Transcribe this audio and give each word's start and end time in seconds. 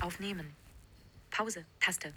Aufnehmen. 0.00 0.56
Pause. 1.30 1.64
Taste. 1.80 2.12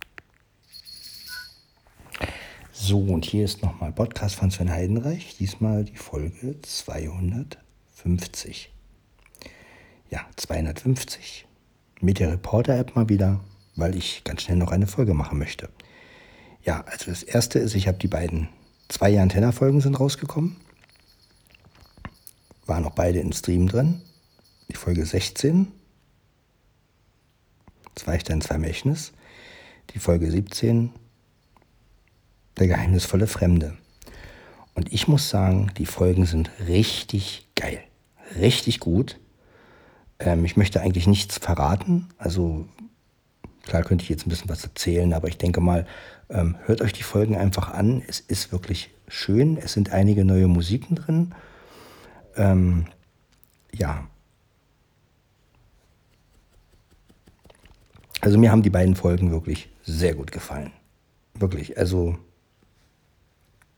So, 2.72 3.00
und 3.00 3.26
hier 3.26 3.46
ist 3.46 3.62
nochmal 3.62 3.92
Podcast 3.92 4.36
von 4.36 4.50
Sven 4.50 4.72
Heidenreich. 4.72 5.36
Diesmal 5.38 5.84
die 5.84 5.98
Folge 5.98 6.56
250. 6.62 8.72
Ja, 10.10 10.26
250. 10.36 11.46
Mit 12.00 12.20
der 12.20 12.32
Reporter-App 12.32 12.96
mal 12.96 13.10
wieder, 13.10 13.42
weil 13.76 13.96
ich 13.96 14.24
ganz 14.24 14.44
schnell 14.44 14.58
noch 14.58 14.72
eine 14.72 14.88
Folge 14.88 15.14
machen 15.14 15.38
möchte. 15.38 15.70
Ja, 16.64 16.82
also 16.82 17.12
das 17.12 17.24
erste 17.24 17.60
ist, 17.60 17.76
ich 17.76 17.88
habe 17.88 17.98
die 17.98 18.08
beiden 18.08 18.50
zwei 18.88 19.20
Antenna-Folgen 19.20 19.82
sind 19.82 20.00
rausgekommen. 20.00 20.58
Waren 22.66 22.86
auch 22.86 22.96
beide 22.96 23.20
im 23.20 23.32
Stream 23.32 23.68
drin. 23.68 24.02
Die 24.70 24.76
Folge 24.76 25.06
16 25.06 25.72
Zweistein 27.96 28.42
Vermächtnis, 28.42 29.14
die 29.94 30.00
Folge 30.00 30.30
17, 30.30 30.92
Der 32.58 32.68
geheimnisvolle 32.68 33.28
Fremde. 33.28 33.78
Und 34.74 34.92
ich 34.94 35.08
muss 35.08 35.30
sagen, 35.30 35.72
die 35.78 35.86
Folgen 35.86 36.26
sind 36.26 36.50
richtig 36.68 37.48
geil, 37.56 37.80
richtig 38.40 38.80
gut. 38.80 39.20
Ähm, 40.20 40.46
ich 40.46 40.58
möchte 40.58 40.82
eigentlich 40.82 41.08
nichts 41.08 41.38
verraten, 41.38 42.10
also 42.18 42.68
klar 43.64 43.84
könnte 43.84 44.04
ich 44.04 44.10
jetzt 44.10 44.26
ein 44.26 44.30
bisschen 44.30 44.50
was 44.50 44.64
erzählen, 44.64 45.14
aber 45.14 45.28
ich 45.28 45.38
denke 45.38 45.62
mal, 45.62 45.86
ähm, 46.30 46.56
hört 46.66 46.82
euch 46.82 46.94
die 46.94 47.04
Folgen 47.04 47.36
einfach 47.36 47.70
an. 47.74 48.02
Es 48.08 48.20
ist 48.20 48.52
wirklich 48.52 48.90
schön, 49.08 49.58
es 49.58 49.74
sind 49.74 49.92
einige 49.92 50.26
neue 50.26 50.48
Musiken 50.48 50.96
drin. 50.96 51.36
Ähm, 52.36 52.86
ja, 53.74 54.08
Also 58.22 58.38
mir 58.38 58.52
haben 58.52 58.62
die 58.62 58.70
beiden 58.70 58.96
Folgen 58.96 59.32
wirklich 59.32 59.70
sehr 59.84 60.14
gut 60.14 60.32
gefallen. 60.32 60.72
Wirklich. 61.34 61.78
Also 61.78 62.18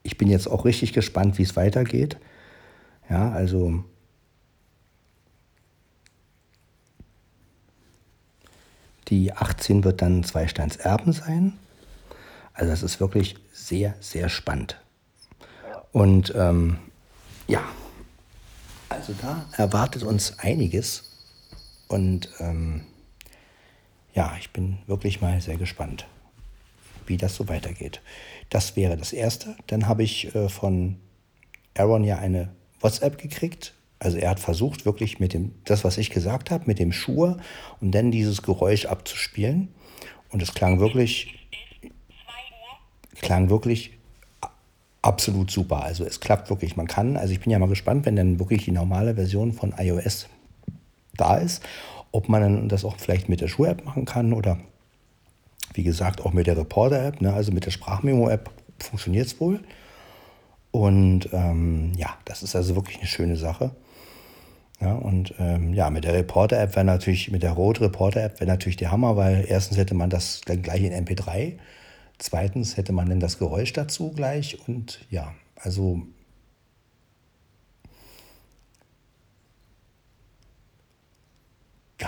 ich 0.03 0.17
bin 0.17 0.27
jetzt 0.27 0.47
auch 0.47 0.65
richtig 0.65 0.91
gespannt, 0.91 1.37
wie 1.37 1.43
es 1.43 1.55
weitergeht. 1.55 2.17
Ja, 3.09 3.31
also 3.31 3.85
die 9.07 9.31
18 9.31 9.85
wird 9.85 10.01
dann 10.01 10.25
Zweisteins 10.25 10.75
Erben 10.75 11.13
sein. 11.13 11.53
Also 12.53 12.69
das 12.69 12.83
ist 12.83 12.99
wirklich 12.99 13.37
sehr, 13.53 13.95
sehr 14.01 14.27
spannend. 14.27 14.77
Und 15.93 16.33
ähm, 16.35 16.79
ja, 17.47 17.63
also 18.89 19.13
da 19.21 19.45
erwartet 19.53 20.03
uns 20.03 20.37
einiges. 20.39 21.11
Und 21.87 22.29
ähm, 22.39 22.81
ja, 24.13 24.35
ich 24.39 24.51
bin 24.51 24.77
wirklich 24.87 25.21
mal 25.21 25.41
sehr 25.41 25.57
gespannt, 25.57 26.05
wie 27.07 27.17
das 27.17 27.35
so 27.35 27.47
weitergeht. 27.47 28.01
Das 28.49 28.75
wäre 28.75 28.95
das 28.95 29.11
Erste. 29.11 29.55
Dann 29.67 29.87
habe 29.87 30.03
ich 30.03 30.33
äh, 30.35 30.49
von 30.49 30.97
Aaron 31.75 32.03
ja 32.03 32.17
eine 32.17 32.49
WhatsApp 32.79 33.17
gekriegt. 33.17 33.73
Also 33.99 34.17
er 34.17 34.29
hat 34.29 34.39
versucht, 34.39 34.85
wirklich 34.85 35.19
mit 35.19 35.33
dem, 35.33 35.53
das, 35.65 35.83
was 35.83 35.97
ich 35.97 36.09
gesagt 36.09 36.51
habe, 36.51 36.65
mit 36.67 36.77
dem 36.77 36.91
Schuhe 36.91 37.37
und 37.81 37.91
dann 37.93 38.11
dieses 38.11 38.41
Geräusch 38.41 38.85
abzuspielen. 38.85 39.69
Und 40.29 40.41
es 40.41 40.53
klang 40.53 40.79
wirklich, 40.79 41.47
klang 43.21 43.49
wirklich 43.49 43.97
absolut 45.01 45.49
super. 45.49 45.83
Also 45.83 46.05
es 46.05 46.19
klappt 46.19 46.49
wirklich. 46.49 46.75
Man 46.75 46.87
kann, 46.87 47.17
also 47.17 47.33
ich 47.33 47.39
bin 47.39 47.51
ja 47.51 47.59
mal 47.59 47.69
gespannt, 47.69 48.05
wenn 48.05 48.15
dann 48.15 48.39
wirklich 48.39 48.65
die 48.65 48.71
normale 48.71 49.15
Version 49.15 49.53
von 49.53 49.73
iOS 49.77 50.27
da 51.15 51.37
ist 51.37 51.61
ob 52.13 52.29
man 52.29 52.69
das 52.69 52.85
auch 52.85 52.97
vielleicht 52.97 53.27
mit 53.27 53.41
der 53.41 53.49
Schuh-App 53.49 53.83
machen 53.83 54.05
kann 54.05 54.31
oder 54.31 54.59
wie 55.73 55.83
gesagt 55.83 56.21
auch 56.21 56.31
mit 56.31 56.47
der 56.47 56.55
Reporter-App, 56.55 57.19
ne? 57.21 57.33
also 57.33 57.51
mit 57.51 57.65
der 57.65 57.71
Sprachmemo-App 57.71 58.51
funktioniert 58.79 59.27
es 59.27 59.39
wohl. 59.39 59.59
Und 60.71 61.29
ähm, 61.33 61.91
ja, 61.97 62.15
das 62.25 62.43
ist 62.43 62.55
also 62.55 62.75
wirklich 62.75 62.97
eine 62.97 63.07
schöne 63.07 63.35
Sache. 63.35 63.71
Ja, 64.79 64.93
und 64.93 65.33
ähm, 65.39 65.73
ja, 65.73 65.89
mit 65.89 66.03
der 66.03 66.13
Reporter-App 66.13 66.75
wäre 66.75 66.85
natürlich, 66.85 67.31
mit 67.31 67.41
der 67.41 67.53
Rot-Reporter-App 67.53 68.39
wäre 68.39 68.49
natürlich 68.49 68.77
der 68.77 68.91
Hammer, 68.91 69.15
weil 69.17 69.45
erstens 69.47 69.77
hätte 69.77 69.95
man 69.95 70.09
das 70.09 70.41
dann 70.45 70.61
gleich 70.61 70.83
in 70.83 70.93
MP3, 70.93 71.53
zweitens 72.19 72.77
hätte 72.77 72.93
man 72.93 73.09
dann 73.09 73.19
das 73.19 73.39
Geräusch 73.39 73.73
dazu 73.73 74.11
gleich 74.11 74.59
und 74.67 75.05
ja, 75.09 75.33
also 75.55 76.01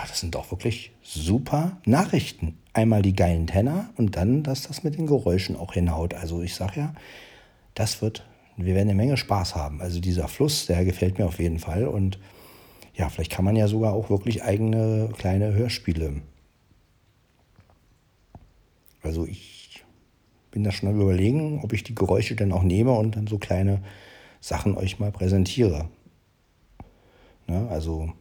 das 0.07 0.19
sind 0.19 0.35
doch 0.35 0.51
wirklich 0.51 0.91
super 1.01 1.77
Nachrichten. 1.85 2.57
Einmal 2.73 3.01
die 3.01 3.15
geilen 3.15 3.47
Tenner 3.47 3.89
und 3.97 4.15
dann, 4.15 4.43
dass 4.43 4.63
das 4.63 4.83
mit 4.83 4.97
den 4.97 5.07
Geräuschen 5.07 5.55
auch 5.55 5.73
hinhaut. 5.73 6.13
Also 6.13 6.41
ich 6.41 6.55
sage 6.55 6.79
ja, 6.79 6.93
das 7.73 8.01
wird, 8.01 8.25
wir 8.57 8.75
werden 8.75 8.89
eine 8.89 8.97
Menge 8.97 9.17
Spaß 9.17 9.55
haben. 9.55 9.81
Also 9.81 9.99
dieser 9.99 10.27
Fluss, 10.27 10.65
der 10.65 10.83
gefällt 10.85 11.17
mir 11.17 11.25
auf 11.25 11.39
jeden 11.39 11.59
Fall. 11.59 11.87
Und 11.87 12.19
ja, 12.95 13.09
vielleicht 13.09 13.31
kann 13.31 13.45
man 13.45 13.55
ja 13.55 13.67
sogar 13.67 13.93
auch 13.93 14.09
wirklich 14.09 14.43
eigene 14.43 15.09
kleine 15.17 15.53
Hörspiele. 15.53 16.21
Also 19.01 19.25
ich 19.25 19.83
bin 20.51 20.63
da 20.63 20.71
schon 20.71 20.89
am 20.89 20.99
überlegen, 20.99 21.59
ob 21.63 21.73
ich 21.73 21.83
die 21.83 21.95
Geräusche 21.95 22.35
dann 22.35 22.51
auch 22.51 22.63
nehme 22.63 22.93
und 22.93 23.15
dann 23.15 23.27
so 23.27 23.37
kleine 23.37 23.83
Sachen 24.39 24.77
euch 24.77 24.99
mal 24.99 25.11
präsentiere. 25.11 25.89
Ne? 27.47 27.67
Also 27.69 28.13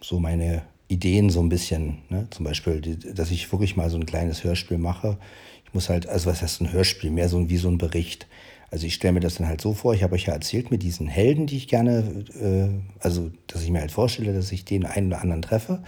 so 0.00 0.18
meine 0.18 0.62
Ideen 0.88 1.30
so 1.30 1.40
ein 1.40 1.48
bisschen. 1.48 1.98
Ne? 2.08 2.26
Zum 2.30 2.44
Beispiel, 2.44 2.80
dass 2.80 3.30
ich 3.30 3.50
wirklich 3.52 3.76
mal 3.76 3.90
so 3.90 3.96
ein 3.96 4.06
kleines 4.06 4.44
Hörspiel 4.44 4.78
mache. 4.78 5.18
Ich 5.64 5.74
muss 5.74 5.88
halt, 5.88 6.08
also 6.08 6.28
was 6.28 6.42
heißt 6.42 6.60
ein 6.60 6.72
Hörspiel? 6.72 7.10
Mehr 7.10 7.28
so 7.28 7.48
wie 7.48 7.56
so 7.56 7.68
ein 7.68 7.78
Bericht. 7.78 8.26
Also 8.70 8.86
ich 8.86 8.94
stelle 8.94 9.14
mir 9.14 9.20
das 9.20 9.36
dann 9.36 9.48
halt 9.48 9.60
so 9.60 9.74
vor, 9.74 9.94
ich 9.94 10.02
habe 10.02 10.14
euch 10.14 10.26
ja 10.26 10.32
erzählt 10.32 10.70
mit 10.70 10.82
diesen 10.82 11.08
Helden, 11.08 11.46
die 11.46 11.56
ich 11.56 11.68
gerne, 11.68 12.24
äh, 12.40 12.68
also 13.00 13.30
dass 13.46 13.62
ich 13.62 13.70
mir 13.70 13.80
halt 13.80 13.90
vorstelle, 13.90 14.32
dass 14.32 14.52
ich 14.52 14.64
den 14.64 14.84
einen 14.84 15.08
oder 15.08 15.22
anderen 15.22 15.42
treffe. 15.42 15.82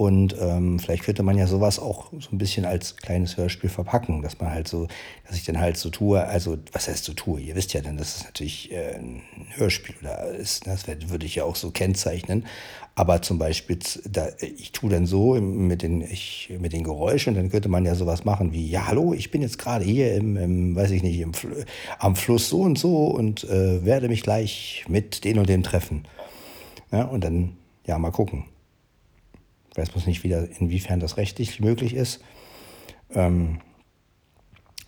Und 0.00 0.36
ähm, 0.40 0.78
vielleicht 0.78 1.02
könnte 1.02 1.24
man 1.24 1.36
ja 1.36 1.48
sowas 1.48 1.80
auch 1.80 2.12
so 2.20 2.28
ein 2.30 2.38
bisschen 2.38 2.64
als 2.64 2.94
kleines 2.98 3.36
Hörspiel 3.36 3.68
verpacken, 3.68 4.22
dass 4.22 4.38
man 4.38 4.52
halt 4.52 4.68
so, 4.68 4.86
dass 5.26 5.36
ich 5.36 5.44
dann 5.44 5.58
halt 5.58 5.76
so 5.76 5.90
tue, 5.90 6.22
also 6.22 6.56
was 6.70 6.86
heißt 6.86 7.02
so 7.02 7.14
tue? 7.14 7.40
Ihr 7.40 7.56
wisst 7.56 7.72
ja 7.74 7.80
dann, 7.80 7.96
das 7.96 8.14
ist 8.14 8.24
natürlich 8.24 8.70
äh, 8.70 8.94
ein 8.94 9.22
Hörspiel 9.56 9.96
oder 10.00 10.28
ist, 10.28 10.68
das 10.68 10.86
würde 10.86 11.26
ich 11.26 11.34
ja 11.34 11.42
auch 11.42 11.56
so 11.56 11.72
kennzeichnen. 11.72 12.46
Aber 12.94 13.22
zum 13.22 13.40
Beispiel, 13.40 13.80
da, 14.08 14.28
ich 14.40 14.70
tue 14.70 14.88
dann 14.88 15.04
so 15.04 15.34
mit 15.34 15.82
den, 15.82 16.02
ich, 16.02 16.54
mit 16.60 16.72
den 16.72 16.84
Geräuschen, 16.84 17.34
dann 17.34 17.50
könnte 17.50 17.68
man 17.68 17.84
ja 17.84 17.96
sowas 17.96 18.24
machen 18.24 18.52
wie, 18.52 18.70
ja, 18.70 18.86
hallo, 18.86 19.14
ich 19.14 19.32
bin 19.32 19.42
jetzt 19.42 19.58
gerade 19.58 19.84
hier 19.84 20.14
im, 20.14 20.36
im, 20.36 20.76
weiß 20.76 20.92
ich 20.92 21.02
nicht, 21.02 21.18
im, 21.18 21.32
am 21.98 22.14
Fluss 22.14 22.48
so 22.48 22.60
und 22.60 22.78
so 22.78 23.06
und 23.06 23.42
äh, 23.50 23.84
werde 23.84 24.08
mich 24.08 24.22
gleich 24.22 24.84
mit 24.86 25.24
den 25.24 25.40
und 25.40 25.48
dem 25.48 25.64
treffen. 25.64 26.04
Ja, 26.92 27.02
und 27.02 27.24
dann, 27.24 27.56
ja, 27.84 27.98
mal 27.98 28.12
gucken 28.12 28.44
weiß 29.78 29.90
bloß 29.90 30.06
nicht 30.06 30.24
wieder, 30.24 30.46
inwiefern 30.60 31.00
das 31.00 31.16
rechtlich 31.16 31.60
möglich 31.60 31.94
ist. 31.94 32.20
Ähm, 33.14 33.60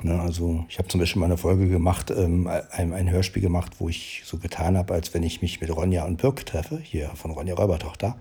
ne, 0.02 0.20
also 0.20 0.64
ich 0.68 0.78
habe 0.78 0.88
zum 0.88 1.00
Beispiel 1.00 1.20
mal 1.20 1.26
eine 1.26 1.38
Folge 1.38 1.68
gemacht, 1.68 2.10
ähm, 2.10 2.46
ein, 2.46 2.92
ein, 2.92 3.10
Hörspiel 3.10 3.42
gemacht, 3.42 3.76
wo 3.78 3.88
ich 3.88 4.22
so 4.26 4.38
getan 4.38 4.76
habe, 4.76 4.92
als 4.92 5.14
wenn 5.14 5.22
ich 5.22 5.40
mich 5.40 5.60
mit 5.60 5.74
Ronja 5.74 6.04
und 6.04 6.20
Birk 6.20 6.44
treffe, 6.44 6.78
hier 6.78 7.08
von 7.14 7.30
Ronja 7.30 7.54
Räubertochter. 7.54 8.16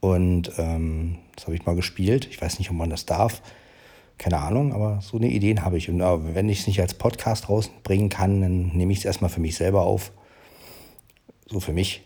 Und 0.00 0.52
ähm, 0.58 1.18
das 1.34 1.46
habe 1.46 1.56
ich 1.56 1.66
mal 1.66 1.74
gespielt. 1.74 2.28
Ich 2.30 2.40
weiß 2.40 2.58
nicht, 2.58 2.70
ob 2.70 2.76
man 2.76 2.90
das 2.90 3.06
darf. 3.06 3.42
Keine 4.16 4.38
Ahnung, 4.38 4.72
aber 4.72 5.00
so 5.00 5.16
eine 5.16 5.28
Idee 5.28 5.56
habe 5.60 5.76
ich. 5.76 5.88
Und 5.88 6.00
äh, 6.00 6.34
wenn 6.34 6.48
ich 6.48 6.60
es 6.60 6.66
nicht 6.66 6.80
als 6.80 6.94
Podcast 6.94 7.48
rausbringen 7.48 8.08
kann, 8.08 8.40
dann 8.40 8.68
nehme 8.76 8.92
ich 8.92 9.00
es 9.00 9.04
erstmal 9.04 9.30
für 9.30 9.40
mich 9.40 9.56
selber 9.56 9.82
auf. 9.82 10.12
So 11.46 11.60
für 11.60 11.72
mich. 11.72 12.04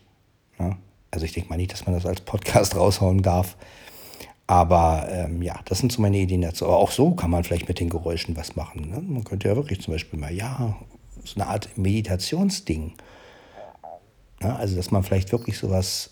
Ne? 0.59 0.77
Also 1.13 1.27
ich 1.27 1.33
denke 1.33 1.51
mal 1.51 1.57
nicht, 1.57 1.73
dass 1.73 1.87
man 1.87 1.95
das 1.95 2.07
als 2.07 2.23
Podcast 2.23 2.75
raushauen 2.77 3.23
darf. 3.23 3.57
Aber 4.49 5.09
ähm, 5.11 5.41
ja, 5.41 5.61
das 5.67 5.79
sind 5.79 5.93
so 5.93 6.03
meine 6.03 6.19
Ideen 6.19 6.43
dazu. 6.43 6.65
Aber 6.65 6.79
auch 6.79 6.91
so 6.91 7.13
kann 7.13 7.31
man 7.31 7.45
vielleicht 7.45 7.69
mit 7.69 7.79
den 7.79 7.91
Geräuschen 7.91 8.37
was 8.37 8.57
machen. 8.57 8.91
Ne? 8.91 9.01
Man 9.01 9.23
könnte 9.23 9.49
ja 9.49 9.55
wirklich 9.55 9.81
zum 9.81 9.95
Beispiel 9.95 10.19
mal, 10.19 10.35
ja, 10.35 10.77
so 11.25 11.41
eine 11.41 11.47
Art 11.49 11.79
Meditationsding. 11.79 12.93
Ne? 14.41 14.57
Also, 14.57 14.75
dass 14.75 14.91
man 14.91 15.05
vielleicht 15.05 15.31
wirklich 15.31 15.59
sowas, 15.59 16.11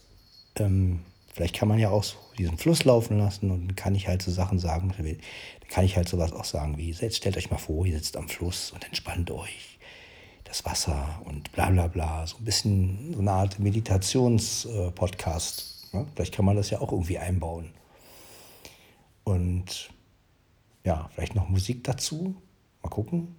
ähm, 0.57 1.01
vielleicht 1.35 1.57
kann 1.57 1.69
man 1.69 1.79
ja 1.79 1.91
auch 1.91 2.05
so 2.05 2.17
diesen 2.39 2.59
Fluss 2.59 2.85
laufen 2.85 3.19
lassen 3.19 3.51
und 3.51 3.77
kann 3.77 3.95
ich 3.95 4.07
halt 4.07 4.23
so 4.23 4.31
Sachen 4.31 4.59
sagen, 4.59 4.95
dann 4.97 5.17
kann 5.69 5.85
ich 5.85 5.97
halt 5.97 6.09
sowas 6.09 6.33
auch 6.33 6.45
sagen 6.45 6.79
wie, 6.79 6.91
jetzt 6.91 7.17
stellt 7.17 7.37
euch 7.37 7.51
mal 7.51 7.59
vor, 7.59 7.85
ihr 7.85 7.97
sitzt 7.97 8.17
am 8.17 8.29
Fluss 8.29 8.71
und 8.71 8.85
entspannt 8.85 9.31
euch 9.31 9.79
das 10.51 10.65
Wasser 10.65 11.21
und 11.25 11.53
bla 11.53 11.71
bla 11.71 11.87
bla. 11.87 12.27
So 12.27 12.39
ein 12.39 12.45
bisschen 12.45 13.15
so 13.15 13.21
eine 13.21 13.31
Art 13.31 13.61
Meditations-Podcast. 13.61 15.95
Ne? 15.95 16.05
Vielleicht 16.15 16.35
kann 16.35 16.45
man 16.45 16.57
das 16.57 16.71
ja 16.71 16.81
auch 16.81 16.91
irgendwie 16.91 17.19
einbauen. 17.19 17.71
Und 19.23 19.91
ja, 20.85 21.09
vielleicht 21.15 21.37
noch 21.37 21.49
Musik 21.49 21.85
dazu. 21.85 22.35
Mal 22.83 22.89
gucken. 22.89 23.37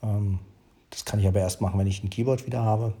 Ähm, 0.00 0.38
das 0.90 1.04
kann 1.04 1.18
ich 1.18 1.26
aber 1.26 1.40
erst 1.40 1.60
machen, 1.60 1.76
wenn 1.80 1.88
ich 1.88 2.04
ein 2.04 2.10
Keyboard 2.10 2.46
wieder 2.46 2.62
habe. 2.62 2.94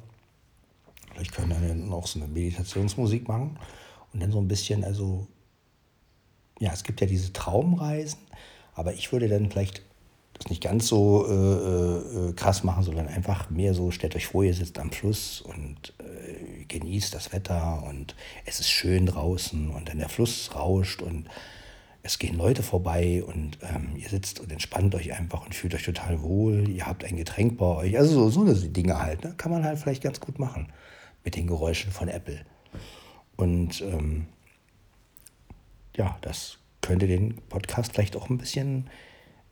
Vielleicht 1.12 1.32
können 1.32 1.50
wir 1.50 1.68
dann 1.68 1.92
auch 1.92 2.08
so 2.08 2.18
eine 2.18 2.26
Meditationsmusik 2.26 3.28
machen. 3.28 3.56
Und 4.12 4.20
dann 4.20 4.32
so 4.32 4.40
ein 4.40 4.48
bisschen, 4.48 4.82
also, 4.82 5.28
ja, 6.58 6.72
es 6.72 6.82
gibt 6.82 7.00
ja 7.00 7.06
diese 7.06 7.32
Traumreisen, 7.32 8.18
aber 8.74 8.94
ich 8.94 9.12
würde 9.12 9.28
dann 9.28 9.48
vielleicht 9.48 9.84
das 10.34 10.48
nicht 10.48 10.62
ganz 10.62 10.88
so 10.88 11.26
äh, 11.28 12.28
äh, 12.28 12.32
krass 12.32 12.64
machen, 12.64 12.82
sondern 12.82 13.08
einfach 13.08 13.50
mehr 13.50 13.74
so, 13.74 13.90
stellt 13.90 14.16
euch 14.16 14.26
vor, 14.26 14.44
ihr 14.44 14.54
sitzt 14.54 14.78
am 14.78 14.90
Fluss 14.90 15.40
und 15.40 15.94
äh, 15.98 16.64
genießt 16.64 17.14
das 17.14 17.32
Wetter 17.32 17.84
und 17.86 18.14
es 18.44 18.60
ist 18.60 18.70
schön 18.70 19.06
draußen 19.06 19.70
und 19.70 19.88
dann 19.88 19.98
der 19.98 20.08
Fluss 20.08 20.54
rauscht 20.54 21.02
und 21.02 21.28
es 22.02 22.18
gehen 22.18 22.36
Leute 22.36 22.62
vorbei 22.62 23.22
und 23.24 23.58
ähm, 23.62 23.94
ihr 23.96 24.08
sitzt 24.08 24.40
und 24.40 24.50
entspannt 24.50 24.94
euch 24.94 25.12
einfach 25.12 25.44
und 25.44 25.54
fühlt 25.54 25.74
euch 25.74 25.84
total 25.84 26.22
wohl. 26.22 26.68
Ihr 26.68 26.86
habt 26.86 27.04
ein 27.04 27.16
Getränk 27.16 27.58
bei 27.58 27.66
euch. 27.66 27.96
Also 27.96 28.28
so, 28.28 28.30
so 28.30 28.40
eine 28.40 28.54
Dinge 28.54 28.98
halt. 29.00 29.22
Ne? 29.22 29.34
Kann 29.36 29.52
man 29.52 29.64
halt 29.64 29.78
vielleicht 29.78 30.02
ganz 30.02 30.18
gut 30.18 30.40
machen 30.40 30.72
mit 31.22 31.36
den 31.36 31.46
Geräuschen 31.46 31.92
von 31.92 32.08
Apple. 32.08 32.40
Und 33.36 33.80
ähm, 33.82 34.26
ja, 35.96 36.18
das 36.22 36.58
könnte 36.80 37.06
den 37.06 37.36
Podcast 37.48 37.92
vielleicht 37.92 38.16
auch 38.16 38.28
ein 38.28 38.38
bisschen, 38.38 38.90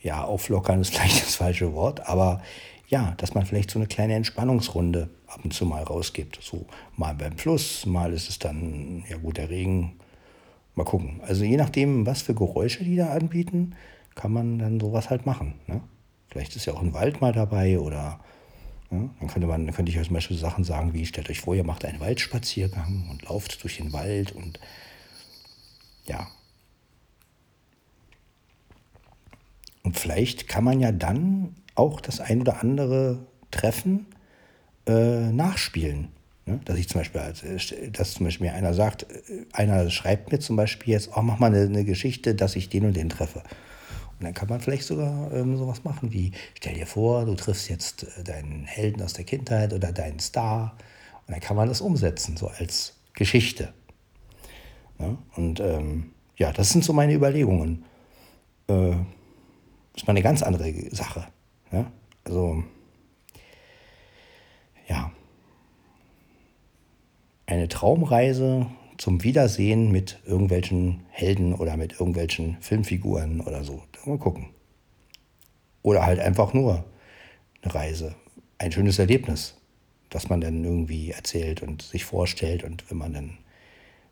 ja, 0.03 0.25
auflockern 0.25 0.81
ist 0.81 0.95
vielleicht 0.95 1.23
das 1.23 1.37
falsche 1.37 1.75
Wort, 1.75 2.09
aber 2.09 2.43
ja, 2.89 3.15
dass 3.19 3.35
man 3.35 3.47
vielleicht 3.47 3.71
so 3.71 3.79
eine 3.79 3.87
kleine 3.87 4.15
Entspannungsrunde 4.15 5.11
ab 5.29 5.41
und 5.45 5.55
zu 5.55 5.65
mal 5.65 5.83
rausgibt. 5.83 6.41
So 6.43 6.67
mal 6.97 7.15
beim 7.15 7.39
Fluss, 7.39 7.87
mal 7.87 8.13
ist 8.13 8.29
es 8.29 8.41
dann, 8.41 9.05
ja 9.09 9.17
gut, 9.17 9.37
der 9.37 9.49
Regen 9.49 9.93
Mal 10.75 10.85
gucken. 10.85 11.21
Also 11.27 11.45
je 11.45 11.57
nachdem, 11.57 12.07
was 12.07 12.23
für 12.23 12.35
Geräusche 12.35 12.85
die 12.85 12.97
da 12.97 13.11
anbieten, 13.11 13.75
kann 14.15 14.33
man 14.33 14.59
dann 14.59 14.81
sowas 14.81 15.11
halt 15.11 15.27
machen. 15.27 15.55
Ne? 15.67 15.81
Vielleicht 16.29 16.55
ist 16.57 16.67
ja 16.67 16.75
auch 16.75 16.83
ein 16.83 16.95
Wald 16.95 17.21
mal 17.21 17.33
dabei 17.33 17.79
oder 17.79 18.21
ne? 18.91 19.11
dann 19.19 19.29
könnte 19.29 19.49
man, 19.49 19.67
dann 19.67 19.75
könnte 19.75 19.91
ich 19.91 19.99
euch 19.99 20.07
zum 20.07 20.15
Beispiel 20.15 20.37
Sachen 20.37 20.65
sagen 20.65 20.95
wie, 20.95 21.07
stellt 21.07 21.29
euch 21.29 21.41
vor, 21.41 21.55
ihr 21.55 21.65
macht 21.65 21.85
einen 21.85 22.01
Waldspaziergang 22.01 23.09
und 23.11 23.29
lauft 23.29 23.63
durch 23.63 23.79
den 23.79 23.93
Wald 23.93 24.33
und 24.33 24.61
ja. 26.07 26.29
Und 29.83 29.99
vielleicht 29.99 30.49
kann 30.49 30.65
man 30.65 30.81
ja 30.81 30.93
dann 30.93 31.55
auch 31.75 32.01
das 32.01 32.21
ein 32.21 32.41
oder 32.41 32.61
andere 32.61 33.27
Treffen 33.51 34.07
äh, 34.87 35.31
nachspielen. 35.33 36.09
Ne? 36.47 36.61
Dass 36.65 36.79
ich 36.79 36.89
zum 36.89 37.01
Beispiel, 37.01 37.21
äh, 37.21 37.91
dass 37.91 38.13
zum 38.13 38.27
Beispiel 38.27 38.49
mir 38.49 38.55
einer 38.55 38.75
sagt, 38.75 39.05
äh, 39.05 39.47
einer 39.53 39.89
schreibt 39.91 40.33
mir 40.33 40.39
zum 40.39 40.57
Beispiel 40.57 40.93
jetzt, 40.93 41.11
oh, 41.17 41.23
mach 41.23 41.39
mal 41.39 41.47
eine, 41.47 41.63
eine 41.63 41.85
Geschichte, 41.85 42.35
dass 42.35 42.57
ich 42.57 42.69
den 42.69 42.85
und 42.85 42.97
den 42.97 43.09
treffe. 43.09 43.43
Und 44.19 44.25
dann 44.25 44.35
kann 44.35 44.49
man 44.49 44.61
vielleicht 44.61 44.85
sogar 44.85 45.33
ähm, 45.33 45.57
sowas 45.57 45.85
machen 45.85 46.13
wie, 46.13 46.33
stell 46.55 46.75
dir 46.75 46.87
vor, 46.87 47.25
du 47.25 47.35
triffst 47.35 47.71
jetzt 47.71 48.05
äh, 48.19 48.25
deinen 48.25 48.65
Helden 48.65 49.03
aus 49.03 49.15
der 49.15 49.25
Kindheit 49.25 49.73
oder 49.73 49.93
deinen 49.93 50.19
Star. 50.19 50.77
Und 51.27 51.33
dann 51.33 51.41
kann 51.41 51.57
man 51.57 51.69
das 51.69 51.81
umsetzen, 51.81 52.37
so 52.37 52.49
als 52.49 52.95
Geschichte. 53.15 53.73
Ja? 54.99 55.07
Ne? 55.07 55.19
Und 55.37 55.61
ähm, 55.61 56.13
ja, 56.37 56.53
das 56.53 56.71
sind 56.71 56.85
so 56.85 56.93
meine 56.93 57.15
Überlegungen. 57.15 57.85
Äh, 58.69 58.97
ist 60.01 60.07
mal 60.07 60.13
eine 60.13 60.23
ganz 60.23 60.43
andere 60.43 60.73
Sache. 60.95 61.27
Ja? 61.73 61.91
Also, 62.25 62.65
ja 64.89 65.13
eine 67.51 67.69
Traumreise 67.69 68.67
zum 68.97 69.23
Wiedersehen 69.23 69.91
mit 69.91 70.21
irgendwelchen 70.25 71.01
Helden 71.11 71.55
oder 71.55 71.77
mit 71.77 71.93
irgendwelchen 71.93 72.57
Filmfiguren 72.61 73.41
oder 73.41 73.65
so. 73.65 73.83
Mal 74.05 74.19
gucken. 74.19 74.51
Oder 75.83 76.05
halt 76.05 76.21
einfach 76.21 76.53
nur 76.53 76.85
eine 77.63 77.75
Reise. 77.75 78.15
Ein 78.59 78.73
schönes 78.73 78.99
Erlebnis, 78.99 79.57
das 80.11 80.29
man 80.29 80.41
dann 80.41 80.65
irgendwie 80.65 81.11
erzählt 81.11 81.63
und 81.63 81.83
sich 81.83 82.05
vorstellt. 82.05 82.63
Und 82.63 82.91
wenn 82.91 82.99
man 82.99 83.15
dann 83.15 83.39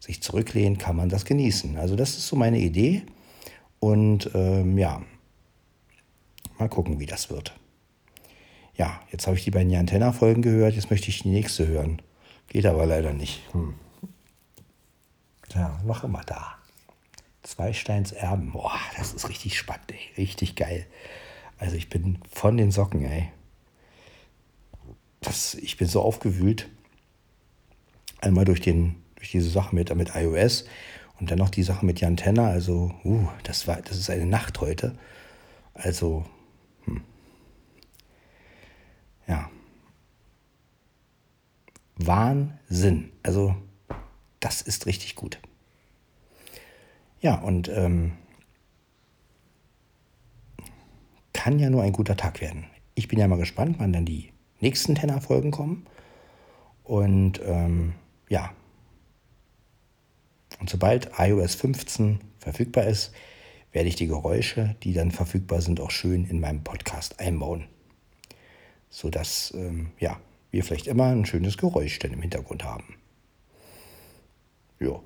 sich 0.01 0.23
zurücklehnt, 0.23 0.79
kann 0.79 0.97
man 0.97 1.09
das 1.09 1.25
genießen. 1.25 1.77
Also 1.77 1.97
das 1.97 2.11
ist 2.11 2.27
so 2.27 2.37
meine 2.37 2.59
Idee. 2.59 3.03
Und 3.79 4.31
ähm, 4.35 4.79
ja, 4.79 5.03
mal 6.59 6.69
gucken, 6.69 7.01
wie 7.01 7.07
das 7.07 7.31
wird. 7.31 7.55
Ja, 8.75 9.01
jetzt 9.11 9.27
habe 9.27 9.37
ich 9.37 9.45
die 9.45 9.51
beiden 9.51 9.75
Antenna-Folgen 9.75 10.43
gehört, 10.43 10.75
jetzt 10.75 10.91
möchte 10.91 11.09
ich 11.09 11.23
die 11.23 11.31
nächste 11.31 11.67
hören. 11.67 12.01
Geht 12.49 12.65
aber 12.65 12.87
leider 12.87 13.13
nicht. 13.13 13.43
Hm. 13.53 13.75
Ja, 15.55 15.81
noch 15.85 16.05
immer 16.05 16.23
da. 16.25 16.57
Zweisteins 17.43 18.13
Erben. 18.13 18.53
Boah, 18.53 18.79
das 18.97 19.13
ist 19.15 19.29
richtig 19.29 19.59
spannend, 19.59 19.91
ey. 19.91 20.01
Richtig 20.17 20.55
geil. 20.55 20.87
Also 21.59 21.77
ich 21.77 21.89
bin 21.89 22.19
von 22.31 22.57
den 22.57 22.71
Socken, 22.71 23.05
ey. 23.05 23.31
Das, 25.21 25.55
ich 25.55 25.77
bin 25.77 25.89
so 25.89 26.03
aufgewühlt. 26.03 26.69
Einmal 28.21 28.45
durch, 28.45 28.61
den, 28.61 28.97
durch 29.17 29.31
diese 29.33 29.51
Sache 29.51 29.75
mit, 29.75 29.95
mit 29.95 30.15
iOS 30.15 30.67
und 31.19 31.31
dann 31.31 31.39
noch 31.39 31.51
die 31.51 31.63
Sache 31.63 31.85
mit 31.85 32.01
Jantenna. 32.01 32.49
Also, 32.49 32.95
uh, 33.05 33.29
das, 33.43 33.67
war, 33.67 33.83
das 33.83 33.97
ist 33.97 34.11
eine 34.11 34.27
Nacht 34.27 34.61
heute. 34.61 34.97
Also. 35.75 36.25
Ja. 39.29 39.51
Wahnsinn. 41.97 43.13
Also 43.23 43.55
das 44.41 44.63
ist 44.63 44.87
richtig 44.87 45.15
gut. 45.15 45.39
Ja, 47.21 47.35
und 47.35 47.69
ähm, 47.69 48.13
kann 51.33 51.59
ja 51.59 51.71
nur 51.71 51.83
ein 51.83 51.93
guter 51.93 52.17
Tag 52.17 52.41
werden. 52.41 52.65
Ich 52.95 53.09
bin 53.09 53.19
ja 53.19 53.29
mal 53.29 53.39
gespannt, 53.39 53.77
wann 53.79 53.93
dann 53.93 54.05
die 54.05 54.33
nächsten 54.61 54.95
Tenor-Folgen 54.95 55.51
kommen. 55.51 55.87
Und 56.85 57.41
ähm, 57.45 57.95
ja. 58.29 58.53
Und 60.61 60.71
sobald 60.71 61.11
iOS 61.19 61.55
15 61.57 62.21
verfügbar 62.39 62.85
ist, 62.85 63.13
werde 63.73 63.89
ich 63.89 63.97
die 63.97 64.07
Geräusche, 64.07 64.77
die 64.83 64.93
dann 64.93 65.11
verfügbar 65.11 65.61
sind, 65.61 65.81
auch 65.81 65.91
schön 65.91 66.25
in 66.25 66.41
meinem 66.41 66.65
Podcast 66.65 67.21
einbauen. 67.21 67.65
Sodass, 68.91 69.53
ähm, 69.55 69.93
ja, 69.99 70.19
wir 70.51 70.65
vielleicht 70.65 70.87
immer 70.87 71.07
ein 71.07 71.27
schönes 71.27 71.57
Geräusch 71.57 71.99
dann 71.99 72.13
im 72.13 72.23
Hintergrund 72.23 72.65
haben. 72.65 72.97
Ja. 74.81 75.01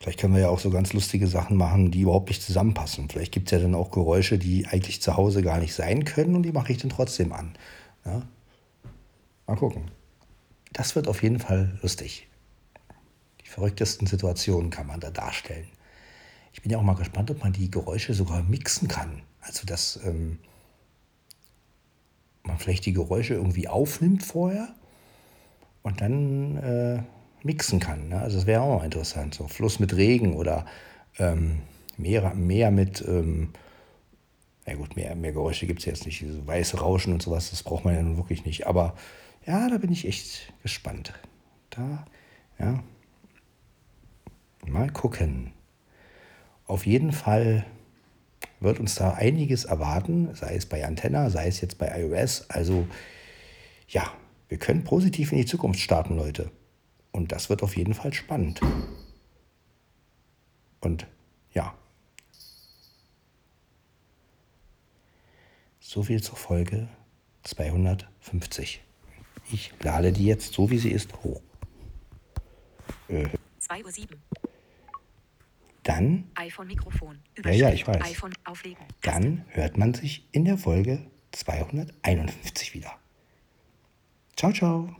Vielleicht 0.00 0.18
können 0.18 0.34
wir 0.34 0.40
ja 0.40 0.48
auch 0.48 0.58
so 0.58 0.70
ganz 0.70 0.94
lustige 0.94 1.26
Sachen 1.26 1.58
machen, 1.58 1.90
die 1.90 2.00
überhaupt 2.00 2.30
nicht 2.30 2.42
zusammenpassen. 2.42 3.10
Vielleicht 3.10 3.32
gibt 3.32 3.48
es 3.48 3.52
ja 3.52 3.58
dann 3.58 3.74
auch 3.74 3.90
Geräusche, 3.90 4.38
die 4.38 4.66
eigentlich 4.66 5.02
zu 5.02 5.16
Hause 5.18 5.42
gar 5.42 5.58
nicht 5.58 5.74
sein 5.74 6.04
können 6.04 6.34
und 6.36 6.42
die 6.42 6.52
mache 6.52 6.72
ich 6.72 6.78
dann 6.78 6.88
trotzdem 6.88 7.32
an. 7.32 7.54
Ja? 8.06 8.22
Mal 9.46 9.56
gucken. 9.56 9.90
Das 10.72 10.96
wird 10.96 11.06
auf 11.06 11.22
jeden 11.22 11.38
Fall 11.38 11.78
lustig. 11.82 12.29
Die 13.50 13.54
verrücktesten 13.54 14.06
Situationen 14.06 14.70
kann 14.70 14.86
man 14.86 15.00
da 15.00 15.10
darstellen. 15.10 15.66
Ich 16.52 16.62
bin 16.62 16.70
ja 16.70 16.78
auch 16.78 16.82
mal 16.82 16.94
gespannt, 16.94 17.32
ob 17.32 17.42
man 17.42 17.52
die 17.52 17.68
Geräusche 17.68 18.14
sogar 18.14 18.44
mixen 18.44 18.86
kann. 18.86 19.22
Also, 19.40 19.66
dass 19.66 19.98
ähm, 20.04 20.38
man 22.44 22.58
vielleicht 22.58 22.86
die 22.86 22.92
Geräusche 22.92 23.34
irgendwie 23.34 23.66
aufnimmt 23.66 24.22
vorher 24.22 24.68
und 25.82 26.00
dann 26.00 26.56
äh, 26.58 27.02
mixen 27.42 27.80
kann. 27.80 28.10
Ne? 28.10 28.20
Also, 28.20 28.36
das 28.36 28.46
wäre 28.46 28.62
auch 28.62 28.78
mal 28.78 28.84
interessant. 28.84 29.34
So 29.34 29.48
Fluss 29.48 29.80
mit 29.80 29.96
Regen 29.96 30.34
oder 30.34 30.64
ähm, 31.18 31.62
Meer, 31.96 32.32
Meer 32.34 32.70
mit. 32.70 33.04
Ähm, 33.06 33.52
ja 34.64 34.76
gut, 34.76 34.94
mehr, 34.94 35.16
mehr 35.16 35.32
Geräusche 35.32 35.66
gibt 35.66 35.80
es 35.80 35.86
jetzt 35.86 36.06
nicht. 36.06 36.20
Diese 36.20 36.46
weiße 36.46 36.78
Rauschen 36.78 37.12
und 37.12 37.20
sowas, 37.20 37.50
das 37.50 37.64
braucht 37.64 37.84
man 37.84 37.96
ja 37.96 38.02
nun 38.02 38.16
wirklich 38.16 38.44
nicht. 38.44 38.68
Aber 38.68 38.94
ja, 39.44 39.68
da 39.68 39.78
bin 39.78 39.90
ich 39.90 40.06
echt 40.06 40.52
gespannt. 40.62 41.12
Da, 41.70 42.06
ja. 42.60 42.80
Mal 44.66 44.90
gucken. 44.90 45.52
Auf 46.66 46.86
jeden 46.86 47.12
Fall 47.12 47.66
wird 48.60 48.78
uns 48.78 48.94
da 48.94 49.14
einiges 49.14 49.64
erwarten, 49.64 50.34
sei 50.34 50.54
es 50.54 50.66
bei 50.66 50.86
Antenna, 50.86 51.30
sei 51.30 51.48
es 51.48 51.60
jetzt 51.60 51.78
bei 51.78 51.88
iOS. 52.00 52.48
Also 52.48 52.86
ja, 53.88 54.12
wir 54.48 54.58
können 54.58 54.84
positiv 54.84 55.32
in 55.32 55.38
die 55.38 55.46
Zukunft 55.46 55.80
starten, 55.80 56.16
Leute. 56.16 56.50
Und 57.12 57.32
das 57.32 57.48
wird 57.48 57.62
auf 57.62 57.76
jeden 57.76 57.94
Fall 57.94 58.12
spannend. 58.12 58.60
Und 60.80 61.06
ja. 61.52 61.74
So 65.80 66.02
viel 66.04 66.22
zur 66.22 66.36
Folge 66.36 66.88
250. 67.42 68.82
Ich 69.52 69.72
lade 69.80 70.12
die 70.12 70.26
jetzt 70.26 70.52
so 70.52 70.70
wie 70.70 70.78
sie 70.78 70.90
ist 70.90 71.12
hoch. 71.24 71.40
Äh. 73.08 73.28
2 73.58 73.84
Uhr 73.84 73.90
7. 73.90 74.22
Dann. 75.90 76.30
Ja, 77.44 77.50
ja, 77.50 77.72
ich 77.72 77.86
weiß. 77.86 78.00
Dann 79.02 79.44
hört 79.48 79.76
man 79.76 79.92
sich 79.92 80.28
in 80.30 80.44
der 80.44 80.56
Folge 80.56 81.04
251 81.32 82.74
wieder. 82.74 82.96
Ciao, 84.36 84.52
ciao. 84.52 84.94